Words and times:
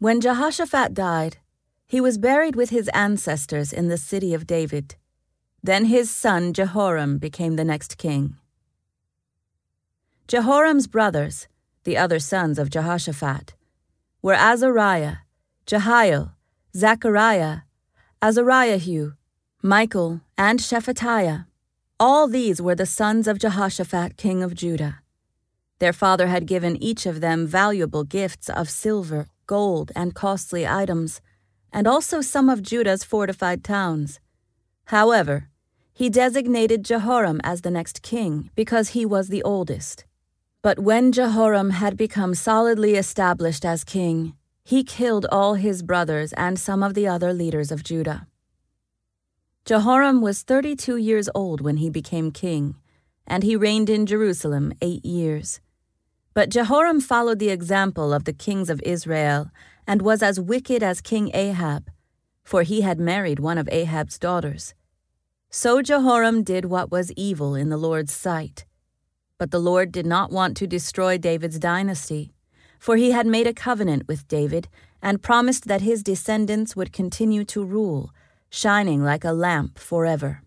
When 0.00 0.22
Jehoshaphat 0.22 0.94
died, 0.94 1.36
he 1.86 2.00
was 2.00 2.16
buried 2.16 2.56
with 2.56 2.70
his 2.70 2.88
ancestors 2.94 3.70
in 3.70 3.88
the 3.88 3.98
city 3.98 4.32
of 4.32 4.46
David. 4.46 4.96
Then 5.62 5.84
his 5.84 6.10
son 6.10 6.54
Jehoram 6.54 7.18
became 7.18 7.56
the 7.56 7.64
next 7.64 7.98
king. 7.98 8.36
Jehoram's 10.26 10.86
brothers, 10.86 11.48
the 11.84 11.98
other 11.98 12.18
sons 12.18 12.58
of 12.58 12.70
Jehoshaphat, 12.70 13.52
were 14.22 14.32
Azariah, 14.32 15.16
Jehiel, 15.66 16.32
Zechariah, 16.74 17.58
Azariahu, 18.22 19.12
Michael, 19.60 20.22
and 20.38 20.60
Shephatiah. 20.60 21.44
All 21.98 22.26
these 22.26 22.62
were 22.62 22.74
the 22.74 22.86
sons 22.86 23.28
of 23.28 23.38
Jehoshaphat, 23.38 24.16
king 24.16 24.42
of 24.42 24.54
Judah. 24.54 25.02
Their 25.78 25.92
father 25.92 26.28
had 26.28 26.46
given 26.46 26.82
each 26.82 27.04
of 27.04 27.20
them 27.20 27.46
valuable 27.46 28.04
gifts 28.04 28.48
of 28.48 28.70
silver, 28.70 29.26
gold, 29.50 29.90
and 29.96 30.14
costly 30.14 30.64
items, 30.64 31.20
and 31.72 31.86
also 31.88 32.20
some 32.20 32.48
of 32.48 32.62
Judah's 32.70 33.02
fortified 33.02 33.64
towns. 33.64 34.20
However, 34.96 35.48
he 35.92 36.08
designated 36.08 36.84
Jehoram 36.84 37.40
as 37.42 37.62
the 37.62 37.70
next 37.78 38.00
king 38.00 38.50
because 38.54 38.90
he 38.90 39.04
was 39.04 39.26
the 39.28 39.42
oldest. 39.42 40.04
But 40.62 40.78
when 40.78 41.10
Jehoram 41.10 41.70
had 41.70 41.96
become 41.96 42.34
solidly 42.34 42.94
established 42.94 43.64
as 43.64 43.82
king, 43.98 44.34
he 44.62 44.84
killed 44.84 45.26
all 45.32 45.54
his 45.54 45.82
brothers 45.82 46.32
and 46.34 46.56
some 46.56 46.82
of 46.84 46.94
the 46.94 47.08
other 47.08 47.32
leaders 47.32 47.72
of 47.72 47.82
Judah. 47.82 48.28
Jehoram 49.64 50.20
was 50.20 50.42
32 50.42 50.96
years 50.96 51.28
old 51.34 51.60
when 51.60 51.78
he 51.78 51.90
became 51.90 52.30
king, 52.30 52.76
and 53.26 53.42
he 53.42 53.56
reigned 53.56 53.90
in 53.90 54.06
Jerusalem 54.06 54.72
eight 54.80 55.04
years. 55.04 55.60
But 56.32 56.50
Jehoram 56.50 57.00
followed 57.00 57.38
the 57.38 57.50
example 57.50 58.12
of 58.12 58.24
the 58.24 58.32
kings 58.32 58.70
of 58.70 58.80
Israel 58.82 59.50
and 59.86 60.02
was 60.02 60.22
as 60.22 60.40
wicked 60.40 60.82
as 60.82 61.00
King 61.00 61.30
Ahab, 61.34 61.90
for 62.44 62.62
he 62.62 62.82
had 62.82 63.00
married 63.00 63.40
one 63.40 63.58
of 63.58 63.68
Ahab's 63.70 64.18
daughters. 64.18 64.74
So 65.50 65.82
Jehoram 65.82 66.44
did 66.44 66.66
what 66.66 66.92
was 66.92 67.10
evil 67.12 67.56
in 67.56 67.70
the 67.70 67.76
Lord's 67.76 68.12
sight. 68.12 68.64
But 69.38 69.50
the 69.50 69.58
Lord 69.58 69.90
did 69.90 70.06
not 70.06 70.30
want 70.30 70.56
to 70.58 70.66
destroy 70.66 71.18
David's 71.18 71.58
dynasty, 71.58 72.32
for 72.78 72.96
he 72.96 73.10
had 73.10 73.26
made 73.26 73.48
a 73.48 73.54
covenant 73.54 74.06
with 74.06 74.28
David 74.28 74.68
and 75.02 75.22
promised 75.22 75.66
that 75.66 75.80
his 75.80 76.04
descendants 76.04 76.76
would 76.76 76.92
continue 76.92 77.44
to 77.46 77.64
rule, 77.64 78.12
shining 78.48 79.02
like 79.02 79.24
a 79.24 79.32
lamp 79.32 79.78
forever. 79.78 80.42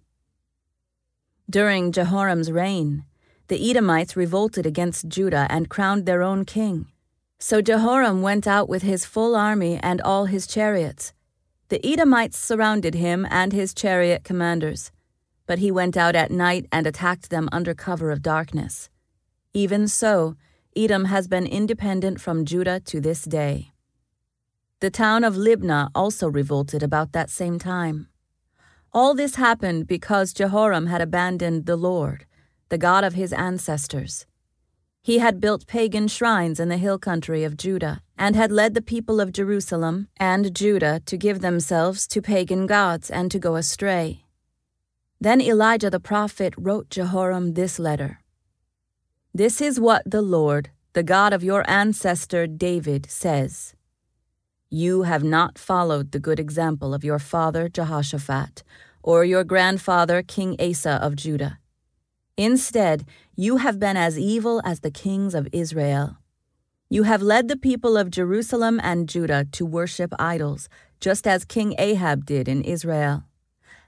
During 1.50 1.92
Jehoram's 1.92 2.52
reign, 2.52 3.04
the 3.54 3.70
Edomites 3.70 4.16
revolted 4.16 4.66
against 4.66 5.08
Judah 5.08 5.46
and 5.48 5.70
crowned 5.70 6.08
their 6.08 6.24
own 6.24 6.44
king. 6.44 6.88
So 7.38 7.62
Jehoram 7.62 8.24
went 8.24 8.48
out 8.48 8.68
with 8.68 8.82
his 8.82 9.06
full 9.06 9.36
army 9.36 9.80
and 9.84 10.02
all 10.02 10.26
his 10.26 10.48
chariots. 10.48 11.14
The 11.70 11.80
Edomites 11.86 12.36
surrounded 12.36 12.96
him 12.96 13.28
and 13.30 13.54
his 13.54 13.76
chariot 13.76 14.24
commanders, 14.24 14.92
but 15.46 15.60
he 15.60 15.70
went 15.70 15.96
out 15.96 16.16
at 16.16 16.32
night 16.32 16.66
and 16.72 16.88
attacked 16.88 17.30
them 17.30 17.48
under 17.52 17.76
cover 17.76 18.10
of 18.10 18.24
darkness. 18.24 18.90
Even 19.54 19.88
so, 19.88 20.36
Edom 20.76 21.06
has 21.06 21.28
been 21.28 21.46
independent 21.46 22.20
from 22.20 22.46
Judah 22.46 22.80
to 22.80 23.00
this 23.00 23.22
day. 23.24 23.72
The 24.80 24.90
town 24.90 25.24
of 25.24 25.36
Libnah 25.36 25.92
also 25.94 26.28
revolted 26.28 26.82
about 26.82 27.12
that 27.12 27.30
same 27.30 27.60
time. 27.60 28.08
All 28.92 29.14
this 29.14 29.36
happened 29.36 29.86
because 29.86 30.34
Jehoram 30.34 30.88
had 30.88 31.02
abandoned 31.02 31.68
the 31.68 31.76
Lord, 31.76 32.26
the 32.74 32.78
God 32.80 33.04
of 33.04 33.14
his 33.14 33.32
ancestors. 33.32 34.26
He 35.04 35.20
had 35.20 35.40
built 35.40 35.68
pagan 35.68 36.08
shrines 36.08 36.60
in 36.60 36.70
the 36.70 36.78
hill 36.78 36.98
country 36.98 37.44
of 37.44 37.56
Judah, 37.56 38.02
and 38.18 38.36
had 38.36 38.52
led 38.52 38.74
the 38.74 38.82
people 38.82 39.22
of 39.22 39.32
Jerusalem 39.32 40.08
and 40.18 40.56
Judah 40.56 41.00
to 41.06 41.16
give 41.16 41.42
themselves 41.42 42.08
to 42.08 42.20
pagan 42.20 42.66
gods 42.66 43.12
and 43.12 43.30
to 43.30 43.38
go 43.38 43.58
astray. 43.58 44.26
Then 45.22 45.40
Elijah 45.40 45.92
the 45.92 46.00
prophet 46.00 46.56
wrote 46.58 46.90
Jehoram 46.90 47.54
this 47.54 47.78
letter 47.78 48.22
This 49.36 49.62
is 49.62 49.80
what 49.80 50.02
the 50.10 50.24
Lord, 50.24 50.72
the 50.94 51.04
God 51.04 51.32
of 51.32 51.44
your 51.44 51.64
ancestor 51.70 52.48
David, 52.48 53.06
says 53.08 53.76
You 54.72 55.04
have 55.04 55.24
not 55.24 55.60
followed 55.60 56.12
the 56.12 56.26
good 56.28 56.40
example 56.40 56.96
of 56.96 57.04
your 57.04 57.20
father 57.20 57.70
Jehoshaphat, 57.70 58.64
or 59.04 59.24
your 59.24 59.44
grandfather 59.44 60.24
King 60.24 60.56
Asa 60.60 60.94
of 60.94 61.16
Judah. 61.16 61.60
Instead, 62.38 63.06
you 63.36 63.58
have 63.58 63.80
been 63.80 63.96
as 63.96 64.18
evil 64.18 64.60
as 64.66 64.80
the 64.80 64.90
kings 64.90 65.36
of 65.36 65.48
Israel. 65.52 66.18
You 66.90 67.04
have 67.04 67.22
led 67.22 67.48
the 67.48 67.58
people 67.58 67.96
of 67.96 68.10
Jerusalem 68.10 68.80
and 68.84 69.08
Judah 69.08 69.46
to 69.52 69.66
worship 69.66 70.14
idols, 70.18 70.68
just 71.00 71.28
as 71.28 71.46
King 71.46 71.76
Ahab 71.78 72.26
did 72.26 72.48
in 72.48 72.64
Israel. 72.64 73.26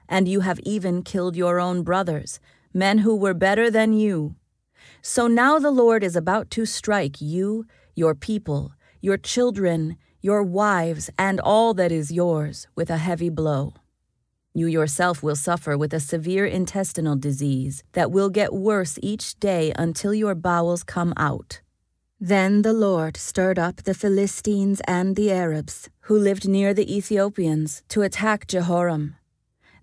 And 0.08 0.28
you 0.28 0.40
have 0.40 0.60
even 0.60 1.02
killed 1.02 1.34
your 1.34 1.58
own 1.58 1.82
brothers, 1.82 2.38
men 2.72 2.98
who 2.98 3.16
were 3.16 3.34
better 3.34 3.68
than 3.68 3.92
you. 3.92 4.36
So 5.02 5.26
now 5.26 5.58
the 5.58 5.72
Lord 5.72 6.04
is 6.04 6.14
about 6.14 6.48
to 6.52 6.66
strike 6.66 7.20
you, 7.20 7.66
your 7.96 8.14
people, 8.14 8.74
your 9.00 9.16
children, 9.16 9.96
your 10.20 10.44
wives, 10.44 11.10
and 11.18 11.40
all 11.40 11.74
that 11.74 11.90
is 11.90 12.12
yours 12.12 12.68
with 12.76 12.90
a 12.90 12.98
heavy 12.98 13.30
blow. 13.30 13.74
You 14.56 14.68
yourself 14.68 15.22
will 15.22 15.36
suffer 15.36 15.76
with 15.76 15.92
a 15.92 16.00
severe 16.00 16.46
intestinal 16.46 17.14
disease 17.14 17.84
that 17.92 18.10
will 18.10 18.30
get 18.30 18.54
worse 18.54 18.98
each 19.02 19.38
day 19.38 19.70
until 19.76 20.14
your 20.14 20.34
bowels 20.34 20.82
come 20.82 21.12
out. 21.18 21.60
Then 22.18 22.62
the 22.62 22.72
Lord 22.72 23.18
stirred 23.18 23.58
up 23.58 23.82
the 23.82 23.92
Philistines 23.92 24.80
and 24.88 25.14
the 25.14 25.30
Arabs, 25.30 25.90
who 26.08 26.16
lived 26.16 26.48
near 26.48 26.72
the 26.72 26.90
Ethiopians, 26.96 27.82
to 27.90 28.00
attack 28.00 28.46
Jehoram. 28.46 29.16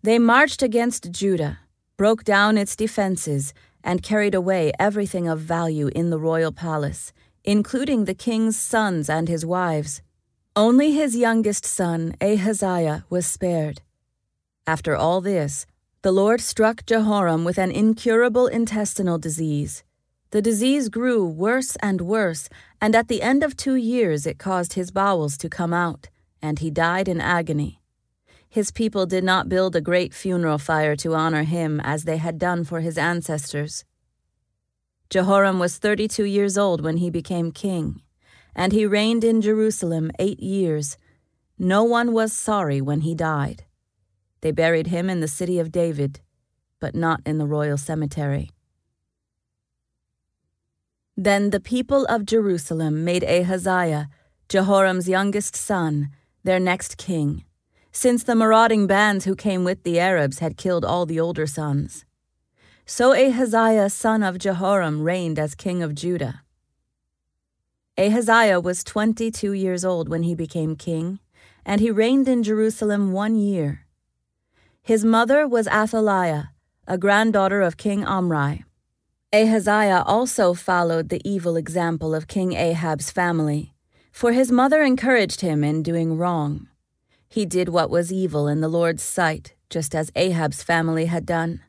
They 0.01 0.17
marched 0.17 0.63
against 0.63 1.11
Judah, 1.11 1.59
broke 1.95 2.23
down 2.23 2.57
its 2.57 2.75
defenses, 2.75 3.53
and 3.83 4.01
carried 4.01 4.33
away 4.33 4.71
everything 4.79 5.27
of 5.27 5.39
value 5.39 5.91
in 5.93 6.09
the 6.09 6.17
royal 6.17 6.51
palace, 6.51 7.13
including 7.43 8.05
the 8.05 8.15
king's 8.15 8.57
sons 8.57 9.07
and 9.07 9.29
his 9.29 9.45
wives. 9.45 10.01
Only 10.55 10.93
his 10.93 11.15
youngest 11.15 11.63
son, 11.63 12.15
Ahaziah, 12.19 13.05
was 13.11 13.27
spared. 13.27 13.83
After 14.65 14.95
all 14.95 15.19
this, 15.19 15.65
the 16.03 16.13
Lord 16.13 16.39
struck 16.39 16.85
Jehoram 16.85 17.43
with 17.43 17.57
an 17.57 17.69
incurable 17.69 18.47
intestinal 18.47 19.17
disease. 19.17 19.83
The 20.31 20.41
disease 20.41 20.87
grew 20.87 21.25
worse 21.25 21.75
and 21.81 21.99
worse, 21.99 22.47
and 22.79 22.95
at 22.95 23.09
the 23.09 23.21
end 23.21 23.43
of 23.43 23.57
two 23.57 23.75
years 23.75 24.25
it 24.25 24.39
caused 24.39 24.73
his 24.73 24.89
bowels 24.89 25.37
to 25.39 25.49
come 25.49 25.73
out, 25.73 26.07
and 26.41 26.59
he 26.59 26.71
died 26.71 27.09
in 27.09 27.19
agony. 27.19 27.81
His 28.49 28.71
people 28.71 29.05
did 29.05 29.23
not 29.25 29.49
build 29.49 29.75
a 29.75 29.81
great 29.81 30.13
funeral 30.13 30.57
fire 30.57 30.95
to 30.97 31.13
honor 31.13 31.43
him 31.43 31.81
as 31.81 32.05
they 32.05 32.17
had 32.17 32.37
done 32.37 32.63
for 32.63 32.79
his 32.79 32.97
ancestors. 32.97 33.83
Jehoram 35.09 35.59
was 35.59 35.77
32 35.77 36.23
years 36.23 36.57
old 36.57 36.81
when 36.81 36.97
he 36.97 37.09
became 37.09 37.51
king, 37.51 38.01
and 38.55 38.71
he 38.71 38.85
reigned 38.85 39.25
in 39.25 39.41
Jerusalem 39.41 40.09
eight 40.19 40.39
years. 40.39 40.97
No 41.59 41.83
one 41.83 42.13
was 42.13 42.31
sorry 42.31 42.79
when 42.79 43.01
he 43.01 43.13
died. 43.13 43.65
They 44.43 44.51
buried 44.51 44.87
him 44.87 45.09
in 45.09 45.21
the 45.21 45.29
city 45.29 45.57
of 45.57 45.71
David, 45.71 46.19
but 46.81 46.95
not 46.95 47.21
in 47.25 47.37
the 47.37 47.45
royal 47.45 47.77
cemetery. 47.77 48.49
Then 51.15 51.51
the 51.51 51.61
people 51.61 52.05
of 52.07 52.25
Jerusalem 52.25 53.05
made 53.05 53.23
Ahaziah, 53.23 54.09
Jehoram's 54.49 55.07
youngest 55.07 55.55
son, 55.55 56.09
their 56.43 56.59
next 56.59 56.97
king, 56.97 57.45
since 57.93 58.21
the 58.25 58.35
marauding 58.35 58.85
bands 58.85 59.23
who 59.23 59.33
came 59.33 59.63
with 59.63 59.83
the 59.83 59.97
Arabs 59.97 60.39
had 60.39 60.57
killed 60.57 60.83
all 60.83 61.05
the 61.05 61.21
older 61.21 61.47
sons. 61.47 62.03
So 62.85 63.13
Ahaziah, 63.13 63.89
son 63.89 64.23
of 64.23 64.39
Jehoram, 64.39 65.03
reigned 65.03 65.39
as 65.39 65.55
king 65.55 65.81
of 65.81 65.95
Judah. 65.95 66.41
Ahaziah 67.97 68.59
was 68.59 68.83
twenty 68.83 69.31
two 69.31 69.53
years 69.53 69.85
old 69.85 70.09
when 70.09 70.23
he 70.23 70.35
became 70.35 70.75
king, 70.75 71.19
and 71.65 71.79
he 71.79 71.89
reigned 71.89 72.27
in 72.27 72.43
Jerusalem 72.43 73.13
one 73.13 73.37
year. 73.37 73.82
His 74.85 75.05
mother 75.05 75.47
was 75.47 75.65
Athaliah, 75.69 76.51
a 76.85 76.97
granddaughter 76.97 77.61
of 77.61 77.77
King 77.77 78.03
Omri. 78.03 78.65
Ahaziah 79.31 80.03
also 80.05 80.53
followed 80.53 81.07
the 81.07 81.21
evil 81.23 81.55
example 81.55 82.13
of 82.13 82.27
King 82.27 82.51
Ahab's 82.51 83.09
family, 83.09 83.73
for 84.11 84.33
his 84.33 84.51
mother 84.51 84.83
encouraged 84.83 85.39
him 85.39 85.63
in 85.63 85.83
doing 85.83 86.17
wrong. 86.17 86.67
He 87.29 87.45
did 87.45 87.69
what 87.69 87.89
was 87.89 88.11
evil 88.11 88.49
in 88.49 88.59
the 88.59 88.67
Lord's 88.67 89.03
sight, 89.03 89.55
just 89.69 89.95
as 89.95 90.11
Ahab's 90.17 90.63
family 90.63 91.05
had 91.05 91.25
done. 91.25 91.61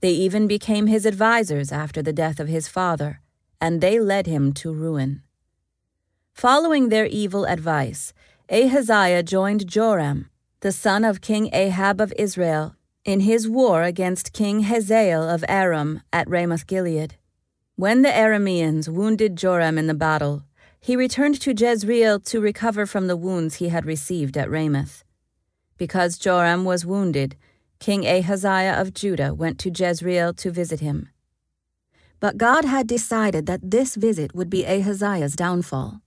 They 0.00 0.12
even 0.12 0.46
became 0.46 0.86
his 0.86 1.06
advisers 1.06 1.72
after 1.72 2.02
the 2.02 2.12
death 2.12 2.38
of 2.38 2.48
his 2.48 2.68
father, 2.68 3.22
and 3.58 3.80
they 3.80 3.98
led 3.98 4.26
him 4.26 4.52
to 4.60 4.70
ruin. 4.70 5.22
Following 6.34 6.90
their 6.90 7.06
evil 7.06 7.46
advice, 7.46 8.12
Ahaziah 8.50 9.22
joined 9.22 9.66
Joram, 9.66 10.29
the 10.60 10.72
son 10.72 11.04
of 11.04 11.22
King 11.22 11.48
Ahab 11.54 12.02
of 12.02 12.12
Israel, 12.18 12.76
in 13.06 13.20
his 13.20 13.48
war 13.48 13.82
against 13.82 14.34
King 14.34 14.60
Hazael 14.60 15.26
of 15.26 15.42
Aram 15.48 16.02
at 16.12 16.28
Ramoth 16.28 16.66
Gilead. 16.66 17.14
When 17.76 18.02
the 18.02 18.10
Arameans 18.10 18.86
wounded 18.86 19.36
Joram 19.36 19.78
in 19.78 19.86
the 19.86 19.94
battle, 19.94 20.44
he 20.78 20.96
returned 20.96 21.40
to 21.40 21.54
Jezreel 21.54 22.20
to 22.20 22.42
recover 22.42 22.84
from 22.84 23.06
the 23.06 23.16
wounds 23.16 23.54
he 23.54 23.68
had 23.68 23.86
received 23.86 24.36
at 24.36 24.50
Ramoth. 24.50 25.02
Because 25.78 26.18
Joram 26.18 26.66
was 26.66 26.84
wounded, 26.84 27.36
King 27.78 28.06
Ahaziah 28.06 28.78
of 28.78 28.92
Judah 28.92 29.32
went 29.32 29.58
to 29.60 29.70
Jezreel 29.70 30.34
to 30.34 30.50
visit 30.50 30.80
him. 30.80 31.08
But 32.20 32.36
God 32.36 32.66
had 32.66 32.86
decided 32.86 33.46
that 33.46 33.70
this 33.70 33.94
visit 33.94 34.34
would 34.34 34.50
be 34.50 34.66
Ahaziah's 34.66 35.36
downfall. 35.36 36.02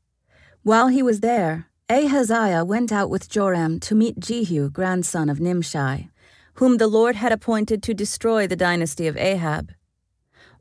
While 0.61 0.89
he 0.89 1.01
was 1.01 1.21
there, 1.21 1.69
Ahaziah 1.94 2.66
went 2.66 2.92
out 2.92 3.12
with 3.12 3.30
Joram 3.30 3.80
to 3.81 3.94
meet 3.94 4.19
Jehu, 4.19 4.72
grandson 4.72 5.30
of 5.30 5.40
Nimshi, 5.40 6.10
whom 6.56 6.78
the 6.78 6.88
Lord 6.88 7.16
had 7.16 7.31
appointed 7.31 7.84
to 7.84 7.94
destroy 7.94 8.48
the 8.48 8.56
dynasty 8.56 9.06
of 9.06 9.16
Ahab. 9.16 9.72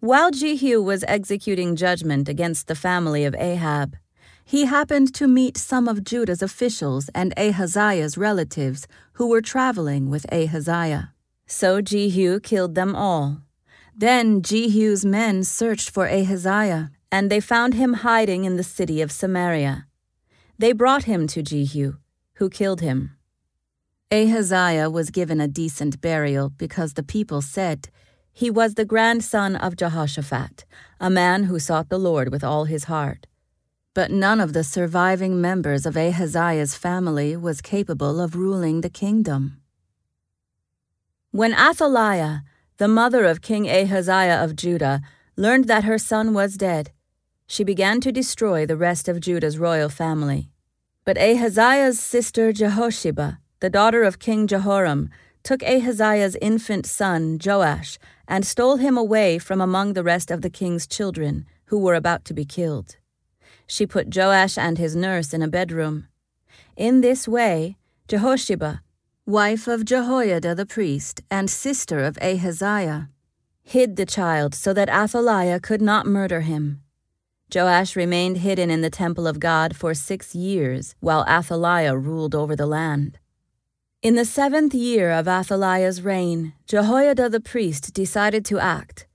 While 0.01 0.31
Jehu 0.31 0.83
was 0.83 1.07
executing 1.09 1.75
judgment 1.75 2.29
against 2.29 2.67
the 2.67 2.75
family 2.75 3.25
of 3.25 3.35
Ahab, 3.37 3.97
he 4.45 4.67
happened 4.67 5.15
to 5.15 5.27
meet 5.27 5.57
some 5.57 5.89
of 5.89 6.05
Judah's 6.05 6.43
officials 6.43 7.09
and 7.15 7.33
Ahaziah's 7.39 8.19
relatives 8.19 8.87
who 9.15 9.27
were 9.27 9.41
traveling 9.41 10.11
with 10.11 10.31
Ahaziah. 10.31 11.15
So 11.47 11.81
Jehu 11.81 12.41
killed 12.41 12.75
them 12.75 12.95
all. 12.95 13.41
Then 13.97 14.43
Jehu's 14.43 15.07
men 15.07 15.45
searched 15.45 15.89
for 15.89 16.07
Ahaziah, 16.07 16.91
and 17.11 17.31
they 17.31 17.41
found 17.41 17.73
him 17.73 17.95
hiding 18.05 18.45
in 18.45 18.59
the 18.59 18.63
city 18.63 19.01
of 19.01 19.11
Samaria. 19.11 19.87
They 20.63 20.71
brought 20.71 21.07
him 21.07 21.27
to 21.27 21.43
Jehu, 21.43 21.95
who 22.35 22.49
killed 22.49 22.81
him. 22.81 23.17
Ahaziah 24.13 24.89
was 24.91 25.11
given 25.11 25.41
a 25.41 25.49
decent 25.49 26.01
burial 26.01 26.51
because 26.51 26.95
the 26.95 27.03
people 27.03 27.43
said, 27.43 27.89
He 28.33 28.49
was 28.49 28.75
the 28.75 28.85
grandson 28.85 29.57
of 29.57 29.75
Jehoshaphat, 29.75 30.65
a 31.01 31.11
man 31.11 31.45
who 31.45 31.59
sought 31.59 31.89
the 31.89 31.99
Lord 31.99 32.31
with 32.31 32.45
all 32.45 32.67
his 32.67 32.85
heart. 32.85 33.27
But 33.93 34.13
none 34.13 34.39
of 34.39 34.53
the 34.53 34.63
surviving 34.63 35.41
members 35.41 35.85
of 35.85 35.97
Ahaziah's 35.97 36.77
family 36.77 37.37
was 37.37 37.61
capable 37.61 38.21
of 38.21 38.37
ruling 38.37 38.83
the 38.83 38.89
kingdom. 38.89 39.61
When 41.33 41.55
Athaliah, 41.55 42.45
the 42.77 42.87
mother 42.87 43.25
of 43.25 43.43
King 43.43 43.69
Ahaziah 43.69 44.41
of 44.45 44.55
Judah, 44.55 45.03
learned 45.37 45.65
that 45.65 45.83
her 45.83 45.99
son 45.99 46.33
was 46.33 46.57
dead, 46.57 46.93
she 47.49 47.65
began 47.65 48.01
to 48.01 48.13
destroy 48.13 48.65
the 48.65 48.77
rest 48.77 49.09
of 49.09 49.19
Judah's 49.19 49.59
royal 49.59 49.89
family. 49.89 50.52
But 51.05 51.19
Ahaziah's 51.19 51.99
sister 51.99 52.53
Jehosheba, 52.53 53.39
the 53.61 53.71
daughter 53.71 54.03
of 54.03 54.19
King 54.19 54.47
Jehoram, 54.47 55.11
took 55.43 55.63
Ahaziah's 55.63 56.37
infant 56.41 56.87
son, 56.87 57.39
Joash, 57.45 57.99
and 58.29 58.47
stole 58.47 58.77
him 58.77 58.97
away 58.97 59.39
from 59.39 59.61
among 59.61 59.93
the 59.93 60.05
rest 60.05 60.31
of 60.31 60.43
the 60.43 60.51
king's 60.51 60.87
children, 60.87 61.47
who 61.67 61.79
were 61.79 61.95
about 61.95 62.25
to 62.27 62.35
be 62.35 62.45
killed 62.45 62.97
she 63.73 63.87
put 63.87 64.15
Joash 64.15 64.59
and 64.59 64.77
his 64.77 64.95
nurse 64.95 65.33
in 65.33 65.41
a 65.41 65.49
bedroom. 65.49 66.09
In 66.77 67.01
this 67.01 67.27
way, 67.27 67.79
Jehosheba, 68.07 68.83
wife 69.25 69.67
of 69.67 69.87
Jehoiada 69.87 70.55
the 70.55 70.67
priest 70.67 71.23
and 71.31 71.49
sister 71.49 72.01
of 72.01 72.19
Ahaziah, 72.21 73.09
hid 73.63 73.97
the 73.97 74.05
child 74.05 74.55
so 74.55 74.75
that 74.75 74.91
Athaliah 74.91 75.59
could 75.59 75.81
not 75.81 76.05
murder 76.07 76.41
him. 76.43 76.83
Joash 77.55 77.97
remained 77.97 78.39
hidden 78.39 78.71
in 78.71 78.81
the 78.81 78.91
temple 78.91 79.27
of 79.27 79.41
God 79.41 79.77
for 79.77 79.93
six 79.95 80.35
years 80.35 80.95
while 81.01 81.25
Athaliah 81.29 81.97
ruled 81.97 82.35
over 82.35 82.57
the 82.57 82.67
land. 82.67 83.19
In 84.03 84.15
the 84.15 84.25
seventh 84.25 84.75
year 84.75 85.11
of 85.13 85.29
Athaliah's 85.29 86.03
reign, 86.03 86.55
Jehoiada 86.67 87.29
the 87.29 87.41
priest 87.41 87.93
decided 87.93 88.45
to 88.47 88.59
act. 88.59 89.07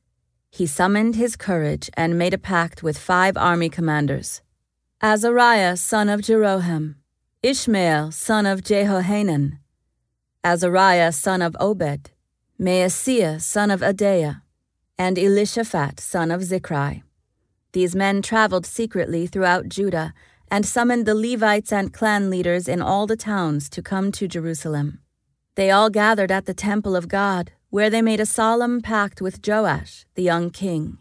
He 0.50 0.66
summoned 0.66 1.16
his 1.16 1.36
courage 1.36 1.90
and 1.96 2.18
made 2.18 2.34
a 2.34 2.38
pact 2.38 2.84
with 2.84 2.98
five 2.98 3.36
army 3.38 3.70
commanders. 3.70 4.42
Azariah 5.02 5.76
son 5.78 6.08
of 6.08 6.22
Jeroham, 6.22 6.96
Ishmael 7.44 8.12
son 8.12 8.46
of 8.46 8.64
Jehohanan, 8.64 9.60
Azariah 10.44 11.12
son 11.12 11.42
of 11.42 11.58
Obed, 11.60 12.12
Maaseiah 12.60 13.42
son 13.42 13.70
of 13.70 13.82
Adaiah, 13.82 14.42
and 14.98 15.18
Elishaphat 15.18 16.00
son 16.00 16.32
of 16.32 16.42
Zichri. 16.42 17.04
These 17.74 17.96
men 17.96 18.22
traveled 18.22 18.66
secretly 18.66 19.28
throughout 19.28 19.70
Judah 19.70 20.14
and 20.50 20.66
summoned 20.66 21.06
the 21.06 21.16
Levites 21.16 21.72
and 21.72 21.94
clan 21.94 22.30
leaders 22.30 22.68
in 22.68 22.82
all 22.82 23.08
the 23.08 23.18
towns 23.18 23.70
to 23.70 23.82
come 23.82 24.12
to 24.14 24.28
Jerusalem. 24.28 25.00
They 25.56 25.72
all 25.72 25.90
gathered 25.90 26.32
at 26.32 26.46
the 26.46 26.54
temple 26.54 26.96
of 26.96 27.08
God, 27.08 27.52
where 27.70 27.90
they 27.90 28.02
made 28.02 28.20
a 28.20 28.26
solemn 28.26 28.82
pact 28.82 29.22
with 29.22 29.46
Joash, 29.46 30.06
the 30.16 30.24
young 30.24 30.50
king. 30.50 31.00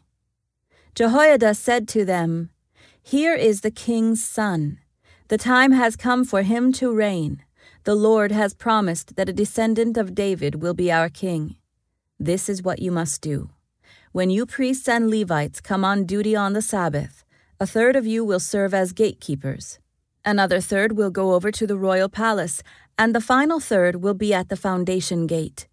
Jehoiada 0.94 1.54
said 1.54 1.86
to 1.88 2.04
them, 2.04 2.50
here 3.08 3.36
is 3.36 3.60
the 3.60 3.70
king's 3.70 4.24
son. 4.24 4.80
The 5.28 5.38
time 5.38 5.70
has 5.70 5.94
come 5.94 6.24
for 6.24 6.42
him 6.42 6.72
to 6.72 6.92
reign. 6.92 7.44
The 7.84 7.94
Lord 7.94 8.32
has 8.32 8.52
promised 8.52 9.14
that 9.14 9.28
a 9.28 9.32
descendant 9.32 9.96
of 9.96 10.12
David 10.12 10.56
will 10.60 10.74
be 10.74 10.90
our 10.90 11.08
king. 11.08 11.54
This 12.18 12.48
is 12.48 12.64
what 12.64 12.80
you 12.80 12.90
must 12.90 13.20
do. 13.20 13.50
When 14.16 14.30
you 14.30 14.46
priests 14.46 14.88
and 14.88 15.10
Levites 15.10 15.60
come 15.60 15.84
on 15.84 16.06
duty 16.06 16.34
on 16.34 16.54
the 16.54 16.62
Sabbath, 16.62 17.22
a 17.60 17.66
third 17.66 17.96
of 17.96 18.06
you 18.06 18.24
will 18.24 18.40
serve 18.40 18.72
as 18.72 18.94
gatekeepers. 18.94 19.78
Another 20.24 20.58
third 20.58 20.96
will 20.96 21.10
go 21.10 21.34
over 21.34 21.50
to 21.52 21.66
the 21.66 21.76
royal 21.76 22.08
palace, 22.08 22.62
and 22.96 23.14
the 23.14 23.20
final 23.20 23.60
third 23.60 23.96
will 23.96 24.14
be 24.14 24.32
at 24.32 24.48
the 24.48 24.56
foundation 24.56 25.26
gate. 25.26 25.68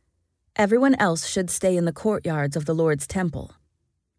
Everyone 0.58 0.94
else 0.96 1.26
should 1.26 1.50
stay 1.50 1.78
in 1.78 1.86
the 1.86 1.94
courtyards 1.94 2.58
of 2.58 2.66
the 2.66 2.76
Lord's 2.76 3.08
temple. 3.08 3.56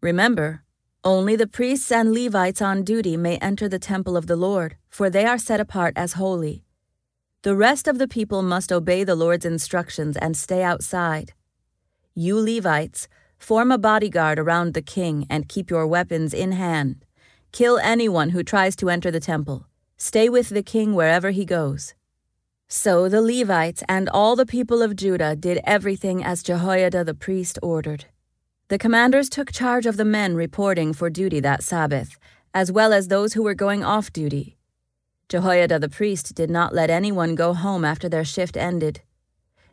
Remember, 0.01 0.63
only 1.03 1.35
the 1.35 1.45
priests 1.45 1.91
and 1.91 2.11
Levites 2.11 2.63
on 2.63 2.81
duty 2.81 3.15
may 3.15 3.37
enter 3.37 3.69
the 3.69 3.77
temple 3.77 4.17
of 4.17 4.25
the 4.25 4.35
Lord, 4.35 4.75
for 4.89 5.07
they 5.07 5.27
are 5.27 5.37
set 5.37 5.59
apart 5.59 5.93
as 5.95 6.13
holy. 6.13 6.65
The 7.43 7.55
rest 7.55 7.87
of 7.87 7.99
the 7.99 8.07
people 8.07 8.41
must 8.41 8.71
obey 8.71 9.03
the 9.03 9.13
Lord's 9.13 9.45
instructions 9.45 10.17
and 10.17 10.35
stay 10.35 10.63
outside. 10.63 11.33
You 12.15 12.39
Levites, 12.39 13.07
form 13.37 13.71
a 13.71 13.77
bodyguard 13.77 14.39
around 14.39 14.73
the 14.73 14.81
king 14.81 15.25
and 15.29 15.49
keep 15.49 15.69
your 15.69 15.87
weapons 15.87 16.33
in 16.33 16.53
hand. 16.53 17.05
Kill 17.51 17.79
anyone 17.79 18.31
who 18.31 18.43
tries 18.43 18.75
to 18.77 18.89
enter 18.89 19.11
the 19.11 19.19
temple. 19.19 19.67
Stay 19.97 20.27
with 20.27 20.49
the 20.49 20.63
king 20.63 20.93
wherever 20.93 21.31
he 21.31 21.45
goes. 21.45 21.93
So 22.67 23.07
the 23.07 23.21
Levites 23.21 23.83
and 23.87 24.09
all 24.09 24.35
the 24.35 24.45
people 24.45 24.81
of 24.81 24.95
Judah 24.95 25.35
did 25.35 25.61
everything 25.63 26.23
as 26.23 26.43
Jehoiada 26.43 27.03
the 27.03 27.13
priest 27.13 27.59
ordered. 27.61 28.05
The 28.67 28.79
commanders 28.79 29.29
took 29.29 29.51
charge 29.51 29.85
of 29.85 29.97
the 29.97 30.03
men 30.03 30.35
reporting 30.35 30.91
for 30.91 31.09
duty 31.09 31.39
that 31.41 31.63
Sabbath, 31.63 32.17
as 32.53 32.71
well 32.71 32.91
as 32.91 33.07
those 33.07 33.33
who 33.33 33.43
were 33.43 33.53
going 33.53 33.83
off 33.83 34.11
duty. 34.11 34.57
Jehoiada 35.29 35.79
the 35.79 35.89
priest 35.89 36.33
did 36.35 36.49
not 36.49 36.73
let 36.73 36.89
anyone 36.89 37.35
go 37.35 37.53
home 37.53 37.85
after 37.85 38.09
their 38.09 38.25
shift 38.25 38.57
ended. 38.57 39.01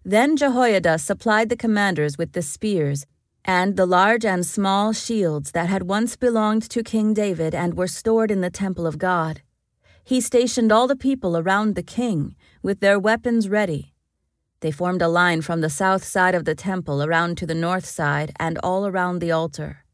Then 0.04 0.36
Jehoiada 0.36 0.98
supplied 0.98 1.48
the 1.48 1.56
commanders 1.56 2.18
with 2.18 2.32
the 2.32 2.42
spears 2.42 3.06
and 3.44 3.76
the 3.76 3.86
large 3.86 4.24
and 4.24 4.46
small 4.46 4.92
shields 4.92 5.50
that 5.52 5.68
had 5.68 5.82
once 5.82 6.16
belonged 6.16 6.68
to 6.70 6.82
King 6.82 7.12
David 7.12 7.54
and 7.54 7.74
were 7.74 7.88
stored 7.88 8.30
in 8.30 8.40
the 8.40 8.50
temple 8.50 8.86
of 8.86 8.98
God. 8.98 9.42
He 10.04 10.20
stationed 10.20 10.70
all 10.72 10.86
the 10.86 10.96
people 10.96 11.36
around 11.36 11.74
the 11.74 11.82
king, 11.82 12.36
with 12.62 12.80
their 12.80 12.98
weapons 12.98 13.48
ready. 13.48 13.94
They 14.60 14.70
formed 14.70 15.02
a 15.02 15.08
line 15.08 15.42
from 15.42 15.60
the 15.60 15.70
south 15.70 16.04
side 16.04 16.34
of 16.34 16.44
the 16.44 16.54
temple 16.54 17.02
around 17.02 17.36
to 17.38 17.46
the 17.46 17.54
north 17.54 17.84
side 17.84 18.32
and 18.38 18.58
all 18.62 18.86
around 18.86 19.18
the 19.18 19.32
altar. 19.32 19.84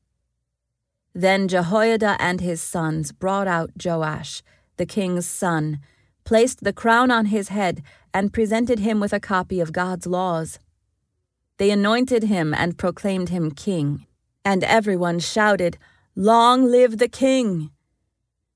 Then 1.15 1.49
Jehoiada 1.49 2.17
and 2.21 2.41
his 2.41 2.61
sons 2.61 3.13
brought 3.13 3.49
out 3.49 3.71
Joash, 3.83 4.43
the 4.77 4.87
king's 4.87 5.27
son, 5.27 5.81
placed 6.25 6.65
the 6.65 6.75
crown 6.75 7.11
on 7.11 7.27
his 7.27 7.49
head, 7.49 7.83
and 8.13 8.33
presented 8.33 8.81
him 8.81 9.01
with 9.01 9.15
a 9.15 9.21
copy 9.21 9.59
of 9.61 9.73
God's 9.73 10.07
laws. 10.07 10.59
They 11.59 11.71
anointed 11.71 12.23
him 12.23 12.55
and 12.55 12.79
proclaimed 12.79 13.29
him 13.29 13.51
king, 13.51 14.07
and 14.45 14.65
everyone 14.65 15.19
shouted, 15.19 15.77
Long 16.15 16.65
live 16.65 16.99
the 16.99 17.09
king! 17.09 17.71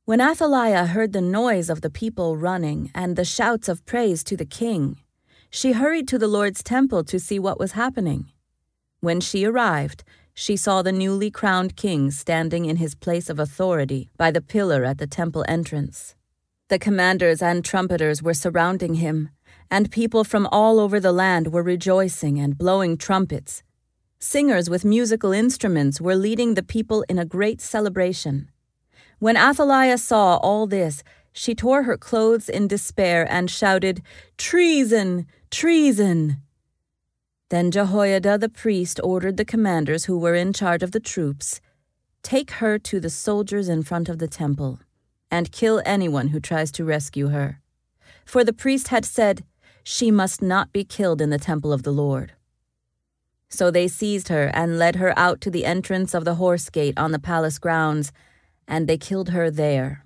When 0.04 0.21
Athaliah 0.21 0.87
heard 0.87 1.12
the 1.12 1.21
noise 1.21 1.68
of 1.68 1.80
the 1.80 1.90
people 1.90 2.37
running 2.37 2.90
and 2.94 3.14
the 3.14 3.25
shouts 3.25 3.68
of 3.68 3.85
praise 3.87 4.25
to 4.25 4.37
the 4.37 4.44
king, 4.44 4.99
she 5.50 5.73
hurried 5.73 6.09
to 6.09 6.18
the 6.18 6.28
Lord's 6.28 6.62
temple 6.62 7.04
to 7.04 7.21
see 7.21 7.38
what 7.38 7.59
was 7.59 7.73
happening. 7.73 8.30
When 9.00 9.21
she 9.21 9.44
arrived, 9.44 10.04
she 10.32 10.56
saw 10.56 10.80
the 10.80 10.92
newly 10.92 11.30
crowned 11.30 11.76
king 11.76 12.11
standing 12.11 12.64
in 12.64 12.76
his 12.76 12.94
place 12.94 13.28
of 13.28 13.38
authority 13.38 14.11
by 14.16 14.30
the 14.30 14.40
pillar 14.40 14.85
at 14.85 14.99
the 14.99 15.06
temple 15.06 15.44
entrance. 15.47 16.14
The 16.68 16.78
commanders 16.78 17.42
and 17.42 17.64
trumpeters 17.64 18.23
were 18.23 18.32
surrounding 18.32 18.94
him, 18.94 19.30
and 19.73 19.91
people 19.91 20.23
from 20.23 20.47
all 20.52 20.79
over 20.79 21.00
the 21.00 21.12
land 21.12 21.50
were 21.50 21.62
rejoicing 21.62 22.38
and 22.38 22.59
blowing 22.59 22.99
trumpets. 22.99 23.62
Singers 24.19 24.69
with 24.69 24.85
musical 24.85 25.33
instruments 25.33 25.99
were 25.99 26.14
leading 26.14 26.52
the 26.52 26.62
people 26.62 27.07
in 27.09 27.19
a 27.19 27.25
great 27.25 27.59
celebration. 27.62 28.50
When 29.19 29.38
Athaliah 29.38 29.97
saw 29.97 30.37
all 30.37 30.67
this, 30.67 31.02
she 31.33 31.55
tore 31.55 31.85
her 31.85 31.97
clothes 31.97 32.50
in 32.50 32.69
despair 32.69 33.26
and 33.31 33.50
shouted, 33.50 34.02
Treason! 34.37 35.26
Treason! 35.50 36.43
Then 37.49 37.71
Jehoiada 37.71 38.37
the 38.37 38.50
priest 38.50 39.00
ordered 39.02 39.38
the 39.38 39.52
commanders 39.55 40.05
who 40.05 40.19
were 40.19 40.35
in 40.35 40.52
charge 40.52 40.83
of 40.83 40.93
the 40.93 41.00
troops 41.00 41.62
Take 42.23 42.50
her 42.62 42.79
to 42.79 43.00
the 43.00 43.11
soldiers 43.11 43.69
in 43.71 43.83
front 43.83 44.09
of 44.11 44.19
the 44.19 44.29
temple. 44.29 44.81
and 45.31 45.50
kill 45.50 45.81
anyone 45.87 46.29
who 46.29 46.38
tries 46.41 46.71
to 46.73 46.85
rescue 46.85 47.29
her. 47.29 47.59
For 48.26 48.45
the 48.45 48.52
priest 48.52 48.88
had 48.88 49.07
said, 49.07 49.45
She 49.83 50.11
must 50.11 50.43
not 50.43 50.73
be 50.73 50.85
killed 50.85 51.21
in 51.21 51.31
the 51.31 51.39
temple 51.39 51.73
of 51.73 51.83
the 51.83 51.93
Lord. 51.93 52.33
So 53.49 53.71
they 53.71 53.89
seized 53.89 54.29
her 54.29 54.51
and 54.55 54.79
led 54.79 54.97
her 54.97 55.12
out 55.19 55.41
to 55.43 55.51
the 55.51 55.65
entrance 55.65 56.15
of 56.15 56.25
the 56.25 56.37
horse 56.37 56.71
gate 56.71 56.99
on 56.99 57.12
the 57.12 57.19
palace 57.19 57.59
grounds, 57.59 58.12
and 58.67 58.89
they 58.89 58.97
killed 58.97 59.31
her 59.31 59.51
there. 59.51 60.05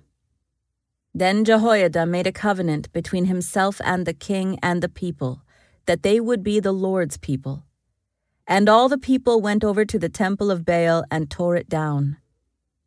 Then 1.13 1.45
Jehoiada 1.45 2.05
made 2.05 2.27
a 2.27 2.31
covenant 2.31 2.91
between 2.91 3.25
himself 3.25 3.79
and 3.83 4.05
the 4.05 4.13
king 4.13 4.59
and 4.61 4.83
the 4.83 4.89
people, 4.89 5.41
that 5.85 6.03
they 6.03 6.19
would 6.19 6.43
be 6.43 6.59
the 6.59 6.73
Lord's 6.73 7.17
people. 7.17 7.63
And 8.45 8.69
all 8.69 8.89
the 8.89 8.97
people 8.97 9.41
went 9.41 9.63
over 9.63 9.85
to 9.85 9.97
the 9.99 10.09
temple 10.09 10.51
of 10.51 10.65
Baal 10.65 11.03
and 11.09 11.29
tore 11.29 11.55
it 11.55 11.69
down. 11.69 12.17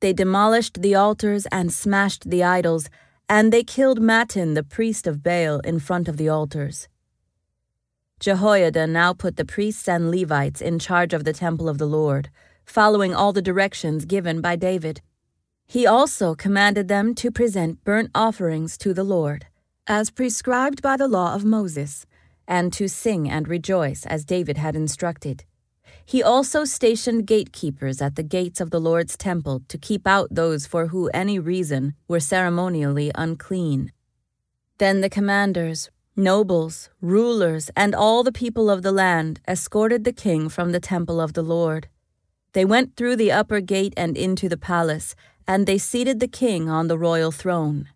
They 0.01 0.13
demolished 0.13 0.81
the 0.81 0.95
altars 0.95 1.47
and 1.53 1.73
smashed 1.73 2.31
the 2.31 2.43
idols, 2.43 2.89
and 3.31 3.53
they 3.53 3.63
killed 3.63 4.01
Mattan, 4.01 4.57
the 4.57 4.65
priest 4.65 5.07
of 5.07 5.23
Baal, 5.23 5.61
in 5.61 5.79
front 5.79 6.09
of 6.09 6.17
the 6.17 6.29
altars. 6.29 6.89
Jehoiada 8.19 8.89
now 8.89 9.13
put 9.13 9.37
the 9.37 9.45
priests 9.45 9.89
and 9.89 10.11
Levites 10.11 10.61
in 10.61 10.81
charge 10.81 11.15
of 11.15 11.23
the 11.23 11.33
temple 11.33 11.69
of 11.69 11.79
the 11.79 11.87
Lord, 11.87 12.29
following 12.65 13.15
all 13.15 13.33
the 13.33 13.41
directions 13.41 14.05
given 14.05 14.41
by 14.41 14.57
David. 14.57 15.01
He 15.65 15.87
also 15.87 16.35
commanded 16.35 16.89
them 16.89 17.15
to 17.15 17.31
present 17.31 17.85
burnt 17.85 18.11
offerings 18.17 18.77
to 18.79 18.93
the 18.93 19.05
Lord, 19.05 19.47
as 19.87 20.11
prescribed 20.11 20.83
by 20.83 20.97
the 20.97 21.07
law 21.07 21.33
of 21.33 21.45
Moses, 21.45 22.07
and 22.49 22.73
to 22.73 22.89
sing 22.89 23.31
and 23.31 23.47
rejoice 23.47 24.05
as 24.07 24.25
David 24.25 24.59
had 24.59 24.75
instructed. 24.75 25.45
He 26.11 26.25
also 26.25 26.65
stationed 26.65 27.29
gatekeepers 27.29 28.03
at 28.03 28.17
the 28.17 28.25
gates 28.25 28.61
of 28.61 28.71
the 28.71 28.81
Lord's 28.81 29.17
temple 29.17 29.63
to 29.69 29.79
keep 29.79 30.09
out 30.09 30.27
those 30.33 30.67
for 30.67 30.89
who 30.89 31.07
any 31.15 31.39
reason 31.39 31.95
were 32.09 32.19
ceremonially 32.19 33.13
unclean. 33.15 33.93
Then 34.79 35.03
the 35.03 35.09
commanders, 35.09 35.89
nobles, 36.17 36.91
rulers, 37.01 37.71
and 37.77 37.95
all 37.95 38.25
the 38.25 38.33
people 38.33 38.69
of 38.69 38.83
the 38.83 38.91
land 38.91 39.39
escorted 39.47 40.03
the 40.03 40.13
king 40.13 40.49
from 40.49 40.73
the 40.73 40.81
temple 40.81 41.21
of 41.21 41.35
the 41.35 41.45
Lord. 41.45 41.87
They 42.55 42.65
went 42.65 42.97
through 42.97 43.15
the 43.15 43.31
upper 43.31 43.61
gate 43.61 43.95
and 43.97 44.17
into 44.19 44.49
the 44.49 44.57
palace, 44.57 45.15
and 45.47 45.65
they 45.65 45.79
seated 45.79 46.19
the 46.19 46.27
king 46.27 46.69
on 46.69 46.89
the 46.89 46.99
royal 46.99 47.31
throne. 47.31 47.89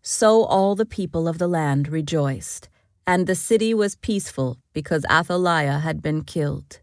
So 0.00 0.44
all 0.44 0.76
the 0.76 0.86
people 0.86 1.26
of 1.26 1.38
the 1.38 1.48
land 1.48 1.88
rejoiced, 1.88 2.68
and 3.04 3.26
the 3.26 3.34
city 3.34 3.74
was 3.74 3.96
peaceful 3.96 4.58
because 4.72 5.04
Athaliah 5.10 5.80
had 5.80 6.00
been 6.00 6.22
killed. 6.22 6.78